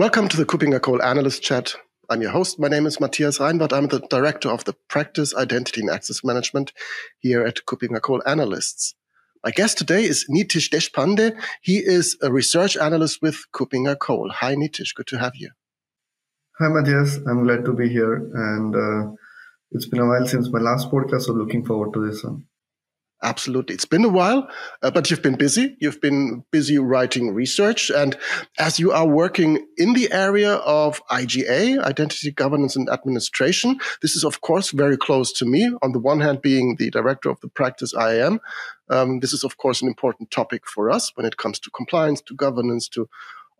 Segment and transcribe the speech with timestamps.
[0.00, 1.74] Welcome to the KuppingerCole Analyst Chat.
[2.08, 2.58] I'm your host.
[2.58, 3.74] My name is Matthias Reinwarth.
[3.74, 6.72] I'm the director of the practice Identity and Access Management
[7.18, 8.94] here at KuppingerCole Analysts.
[9.44, 11.38] My guest today is Nitish Deshpande.
[11.60, 14.30] He is a research analyst with KuppingerCole.
[14.30, 14.94] Hi, Nitish.
[14.94, 15.50] Good to have you.
[16.58, 17.18] Hi, Matthias.
[17.28, 18.14] I'm glad to be here.
[18.14, 19.12] And uh,
[19.72, 22.46] it's been a while since my last podcast, so looking forward to this one.
[23.22, 23.74] Absolutely.
[23.74, 24.48] It's been a while,
[24.82, 25.76] uh, but you've been busy.
[25.78, 27.90] You've been busy writing research.
[27.90, 28.16] And
[28.58, 34.24] as you are working in the area of IGA, Identity Governance and Administration, this is,
[34.24, 35.70] of course, very close to me.
[35.82, 38.40] On the one hand, being the director of the practice IAM,
[38.88, 42.22] um, this is, of course, an important topic for us when it comes to compliance,
[42.22, 43.06] to governance, to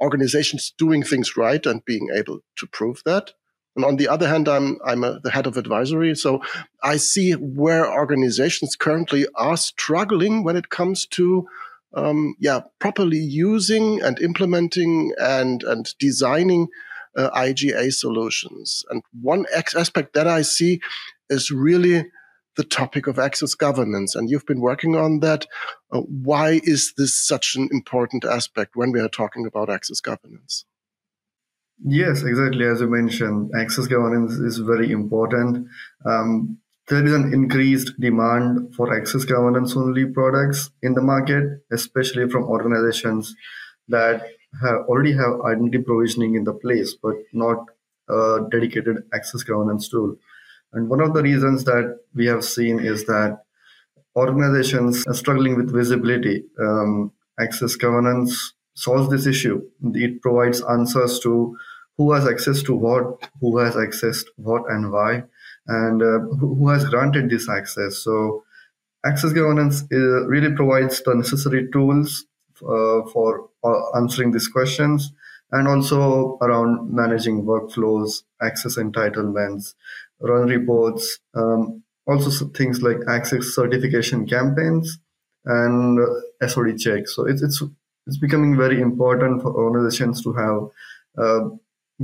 [0.00, 3.32] organizations doing things right and being able to prove that.
[3.76, 6.42] And on the other hand, I'm I'm a, the head of advisory, so
[6.82, 11.46] I see where organizations currently are struggling when it comes to
[11.94, 16.68] um, yeah properly using and implementing and and designing
[17.16, 18.84] uh, IGA solutions.
[18.90, 20.80] And one aspect that I see
[21.28, 22.06] is really
[22.56, 24.14] the topic of access governance.
[24.14, 25.46] And you've been working on that.
[25.92, 30.64] Uh, why is this such an important aspect when we are talking about access governance?
[31.84, 32.66] Yes, exactly.
[32.66, 35.66] As you mentioned, access governance is very important.
[36.04, 42.28] Um, there is an increased demand for access governance only products in the market, especially
[42.28, 43.34] from organizations
[43.88, 44.26] that
[44.60, 47.64] have already have identity provisioning in the place, but not
[48.08, 50.16] a dedicated access governance tool.
[50.72, 53.42] And one of the reasons that we have seen is that
[54.16, 56.44] organizations are struggling with visibility.
[56.60, 59.62] Um, access governance solves this issue.
[59.94, 61.56] It provides answers to
[62.00, 65.22] who has access to what, who has accessed what and why,
[65.66, 67.98] and uh, who has granted this access.
[67.98, 68.42] So,
[69.04, 72.24] access governance uh, really provides the necessary tools
[72.62, 75.12] uh, for uh, answering these questions
[75.52, 79.74] and also around managing workflows, access entitlements,
[80.20, 84.98] run reports, um, also things like access certification campaigns
[85.44, 87.14] and uh, SOD checks.
[87.14, 87.62] So it's it's
[88.06, 90.60] it's becoming very important for organizations to have
[91.18, 91.48] uh,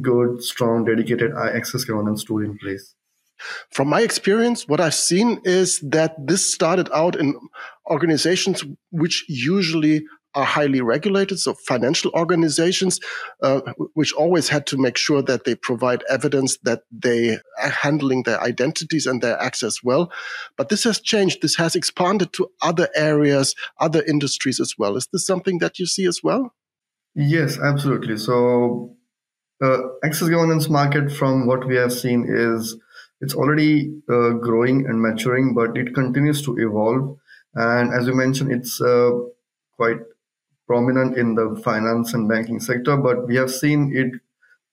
[0.00, 2.94] good, strong, dedicated access governance tool in place.
[3.70, 7.38] From my experience, what I've seen is that this started out in
[7.90, 10.04] organizations which usually
[10.34, 13.00] are highly regulated, so financial organizations,
[13.42, 13.60] uh,
[13.94, 18.40] which always had to make sure that they provide evidence that they are handling their
[18.42, 20.12] identities and their access well.
[20.58, 21.40] But this has changed.
[21.40, 24.96] This has expanded to other areas, other industries as well.
[24.96, 26.54] Is this something that you see as well?
[27.14, 28.18] Yes, absolutely.
[28.18, 28.94] So
[29.62, 32.76] uh, access governance market from what we have seen is
[33.20, 37.16] it's already uh, growing and maturing but it continues to evolve.
[37.54, 39.10] And as you mentioned it's uh,
[39.76, 39.98] quite
[40.66, 44.20] prominent in the finance and banking sector but we have seen it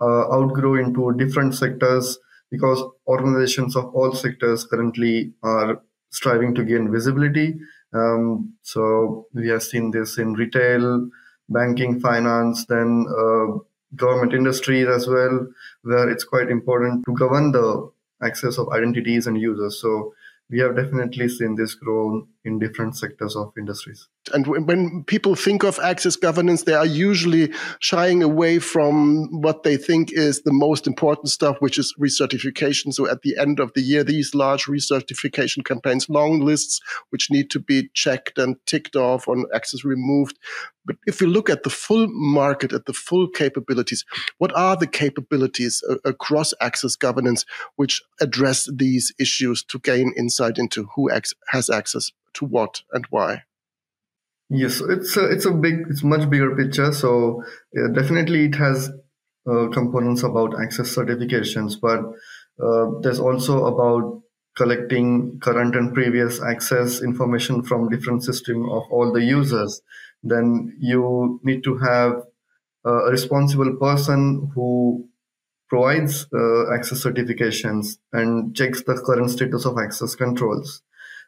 [0.00, 2.18] uh, outgrow into different sectors
[2.50, 7.54] because organizations of all sectors currently are striving to gain visibility.
[7.92, 11.08] Um, so we have seen this in retail
[11.48, 13.58] banking finance then uh,
[13.96, 15.46] government industries as well,
[15.82, 17.90] where it's quite important to govern the
[18.22, 19.80] access of identities and users.
[19.80, 20.14] So
[20.50, 24.08] we have definitely seen this grow in different sectors of industries.
[24.32, 29.76] And when people think of access governance, they are usually shying away from what they
[29.76, 32.94] think is the most important stuff, which is recertification.
[32.94, 36.80] So at the end of the year, these large recertification campaigns, long lists,
[37.10, 40.38] which need to be checked and ticked off on access removed.
[40.86, 44.04] But if we look at the full market, at the full capabilities,
[44.38, 47.44] what are the capabilities across access governance
[47.76, 51.10] which address these issues to gain insight into who
[51.48, 53.44] has access to what and why?
[54.48, 56.92] Yes, it's a, it's a big, it's much bigger picture.
[56.92, 58.90] So yeah, definitely it has
[59.48, 62.00] uh, components about access certifications, but
[62.62, 64.22] uh, there's also about
[64.56, 69.80] collecting current and previous access information from different system of all the users.
[70.22, 72.22] Then you need to have
[72.84, 75.08] a responsible person who
[75.68, 80.82] provides uh, access certifications and checks the current status of access controls.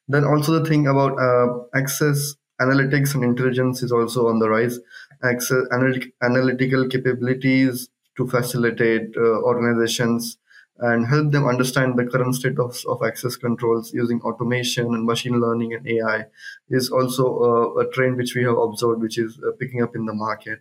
[0.08, 4.78] Then also the thing about uh, access analytics and intelligence is also on the rise.
[5.22, 10.38] Access analytic, analytical capabilities to facilitate uh, organizations
[10.78, 15.40] and help them understand the current state of, of access controls using automation and machine
[15.40, 16.24] learning and AI
[16.70, 20.06] is also a, a trend which we have observed, which is uh, picking up in
[20.06, 20.58] the market.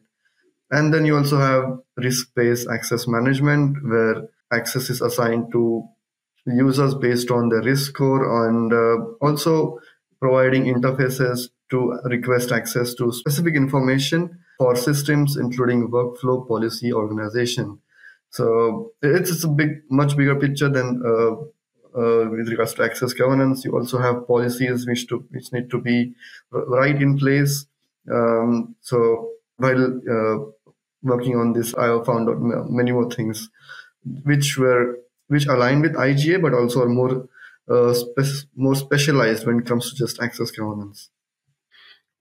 [0.70, 5.84] And then you also have risk-based access management, where access is assigned to
[6.46, 9.80] users based on their risk score and uh, also
[10.20, 17.80] providing interfaces to request access to specific information for systems including workflow, policy, organization.
[18.30, 21.32] So it's, it's a big, much bigger picture than uh,
[21.98, 23.66] uh, with regards to access governance.
[23.66, 26.14] You also have policies which to which need to be
[26.52, 27.66] right in place.
[28.10, 33.50] Um, so while uh, working on this, I found out many more things
[34.24, 34.98] which were
[35.32, 37.14] which align with IGA, but also are more
[37.70, 41.10] uh, spe- more specialized when it comes to just access governance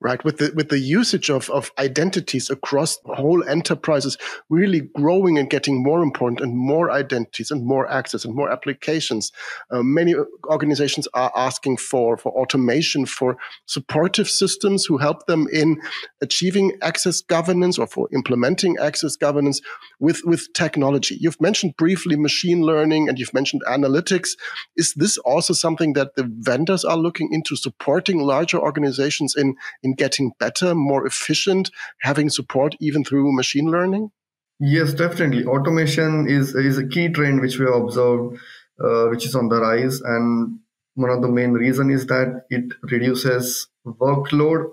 [0.01, 0.25] right?
[0.25, 4.17] With the with the usage of of identities across whole enterprises
[4.49, 9.31] really growing and getting more important and more identities and more access and more applications.
[9.71, 10.15] Uh, many
[10.47, 13.37] organizations are asking for for automation for
[13.67, 15.81] supportive systems who help them in
[16.23, 19.61] achieving access governance or for implementing access governance
[19.99, 21.17] with with technology.
[21.21, 24.31] You've mentioned briefly machine learning and you've mentioned analytics.
[24.77, 29.90] Is this also something that the vendors are looking into supporting larger organizations in in
[29.91, 31.71] in getting better, more efficient,
[32.01, 34.11] having support even through machine learning?
[34.59, 35.45] Yes, definitely.
[35.47, 38.39] Automation is is a key trend which we have observed,
[38.79, 40.59] uh, which is on the rise, and
[40.95, 44.71] one of the main reason is that it reduces workload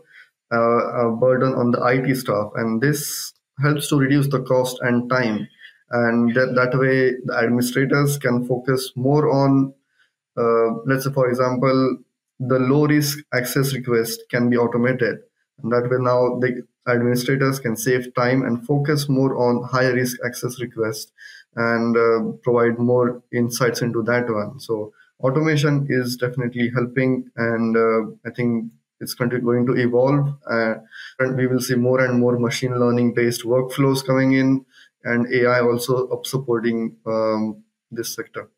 [0.52, 5.48] uh, burden on the IT staff, and this helps to reduce the cost and time,
[5.92, 9.74] and that, that way the administrators can focus more on,
[10.38, 11.98] uh, let's say, for example,
[12.40, 15.18] the low risk access request can be automated.
[15.62, 20.18] And that way now the administrators can save time and focus more on high risk
[20.26, 21.12] access requests
[21.56, 24.60] and uh, provide more insights into that one.
[24.60, 30.76] So automation is definitely helping and uh, I think it's going to evolve uh,
[31.20, 34.66] and we will see more and more machine learning based workflows coming in
[35.04, 38.50] and AI also up supporting um, this sector.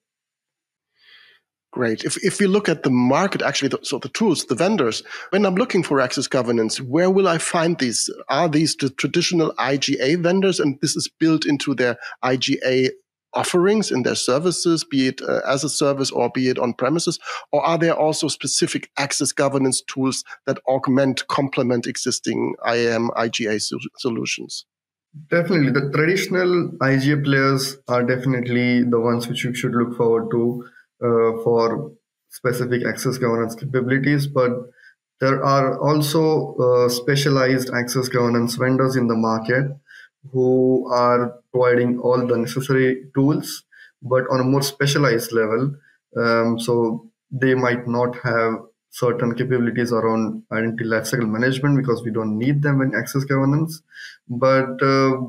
[1.72, 2.04] Great.
[2.04, 5.46] If, if we look at the market, actually, the, so the tools, the vendors, when
[5.46, 8.10] I'm looking for access governance, where will I find these?
[8.28, 12.90] Are these the traditional IGA vendors and this is built into their IGA
[13.36, 17.20] offerings in their services, be it uh, as a service or be it on premises?
[17.52, 23.78] Or are there also specific access governance tools that augment, complement existing IAM, IGA so-
[23.98, 24.66] solutions?
[25.30, 25.72] Definitely.
[25.72, 30.66] The traditional IGA players are definitely the ones which you should look forward to
[31.00, 31.92] for
[32.30, 34.52] specific access governance capabilities, but
[35.20, 39.66] there are also uh, specialized access governance vendors in the market
[40.32, 43.64] who are providing all the necessary tools,
[44.02, 45.76] but on a more specialized level.
[46.18, 48.54] Um, so they might not have
[48.92, 53.82] certain capabilities around identity lifecycle management because we don't need them in access governance.
[54.28, 55.22] But uh,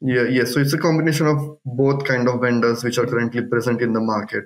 [0.00, 3.80] yeah, yeah, so it's a combination of both kind of vendors which are currently present
[3.80, 4.44] in the market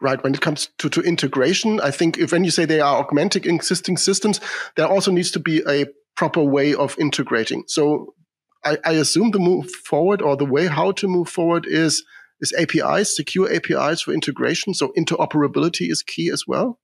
[0.00, 0.22] right?
[0.22, 3.44] When it comes to, to integration, I think if when you say they are augmenting
[3.44, 4.40] existing systems,
[4.76, 5.86] there also needs to be a
[6.16, 7.64] proper way of integrating.
[7.66, 8.14] So
[8.64, 12.04] I, I assume the move forward or the way how to move forward is
[12.40, 14.72] is APIs, secure APIs for integration.
[14.72, 16.78] So interoperability is key as well.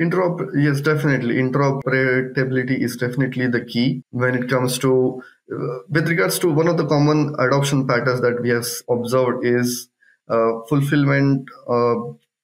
[0.00, 1.36] Interop, yes, definitely.
[1.36, 5.22] Interoperability is definitely the key when it comes to,
[5.52, 9.88] uh, with regards to one of the common adoption patterns that we have observed is
[10.28, 11.94] uh, fulfillment uh,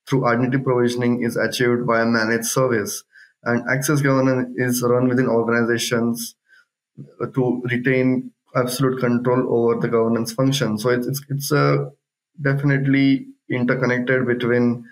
[0.09, 3.05] through identity provisioning is achieved by a managed service.
[3.43, 6.35] And access governance is run within organizations
[7.35, 10.79] to retain absolute control over the governance function.
[10.79, 11.91] So it's it's, it's uh,
[12.41, 14.85] definitely interconnected between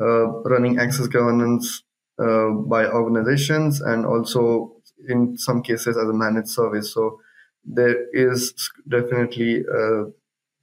[0.00, 1.82] uh, running access governance
[2.18, 4.76] uh, by organizations and also
[5.08, 6.92] in some cases as a managed service.
[6.94, 7.20] So
[7.64, 8.54] there is
[8.88, 10.06] definitely a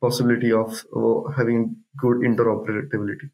[0.02, 0.84] possibility of
[1.36, 3.30] having good interoperability.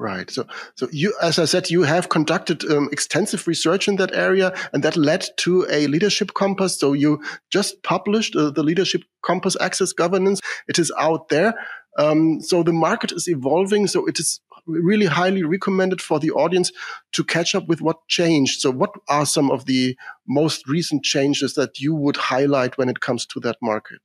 [0.00, 0.30] Right.
[0.30, 4.54] So, so you, as I said, you have conducted um, extensive research in that area,
[4.72, 6.80] and that led to a leadership compass.
[6.80, 10.40] So you just published uh, the leadership compass access governance.
[10.68, 11.52] It is out there.
[11.98, 13.88] Um, so the market is evolving.
[13.88, 16.72] So it is really highly recommended for the audience
[17.12, 18.62] to catch up with what changed.
[18.62, 23.00] So what are some of the most recent changes that you would highlight when it
[23.00, 24.00] comes to that market?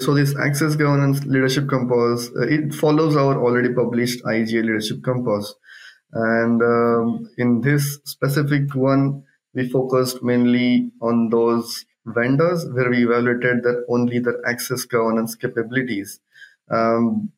[0.00, 5.54] So this access governance leadership compass, uh, it follows our already published IGA leadership compass.
[6.12, 9.24] And um, in this specific one,
[9.54, 16.20] we focused mainly on those vendors where we evaluated that only their access governance capabilities.
[16.70, 17.32] Um,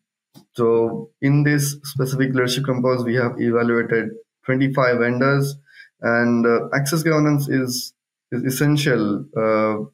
[0.55, 4.11] so in this specific leadership compass, we have evaluated
[4.45, 5.57] 25 vendors
[6.01, 7.95] and uh, access governance is,
[8.33, 9.85] is essential uh,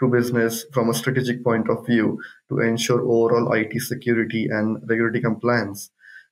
[0.00, 5.20] to business from a strategic point of view to ensure overall IT security and regulatory
[5.20, 5.90] compliance.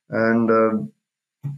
[0.09, 1.51] And uh,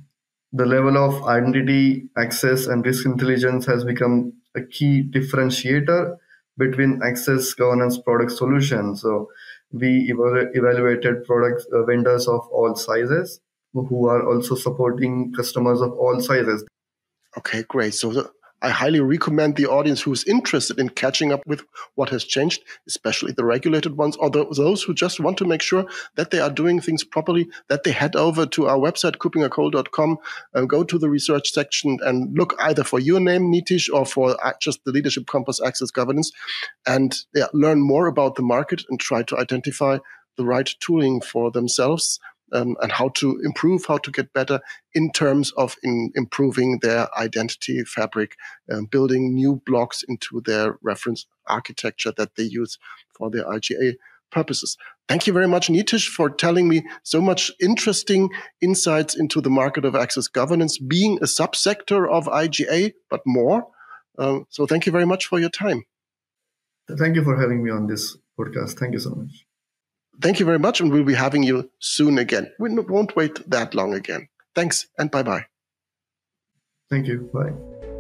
[0.54, 6.18] the level of identity access and risk intelligence has become a key differentiator
[6.58, 9.02] between access governance product solutions.
[9.02, 9.30] So
[9.72, 13.42] we evaluated product uh, vendors of all sizes
[13.74, 16.64] who are also supporting customers of all sizes.
[17.38, 17.94] Okay, great.
[17.94, 18.32] So the,
[18.62, 21.64] I highly recommend the audience who's interested in catching up with
[21.96, 25.86] what has changed, especially the regulated ones, or those who just want to make sure
[26.16, 30.18] that they are doing things properly, that they head over to our website, kuppingercole.com,
[30.54, 34.38] and go to the research section and look either for your name, Nitish, or for
[34.44, 36.32] uh, just the Leadership Compass Access Governance,
[36.88, 39.98] and yeah, learn more about the market and try to identify
[40.38, 42.20] the right tooling for themselves
[42.54, 44.60] um, and how to improve, how to get better
[44.94, 48.36] in terms of in improving their identity fabric,
[48.72, 52.78] um, building new blocks into their reference architecture that they use
[53.18, 53.96] for their IGA
[54.32, 54.78] purposes.
[55.08, 58.30] Thank you very much, Nitish, for telling me so much interesting
[58.62, 63.68] insights into the market of access governance, being a subsector of IGA, but more.
[64.18, 65.84] Um, so thank you very much for your time.
[66.90, 68.78] Thank you for having me on this podcast.
[68.80, 69.45] Thank you so much.
[70.22, 72.52] Thank you very much, and we'll be having you soon again.
[72.60, 74.28] We won't wait that long again.
[74.54, 75.46] Thanks, and bye bye.
[76.90, 77.30] Thank you.
[77.34, 77.95] Bye.